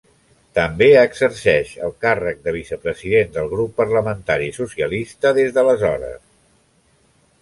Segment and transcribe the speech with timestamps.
[0.59, 6.19] També exerceix el càrrec de vicepresident del grup parlamentari socialista des d'aleshores.